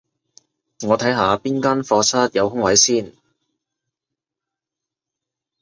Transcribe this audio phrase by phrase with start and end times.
[0.81, 3.13] 我睇下邊間課室有空位先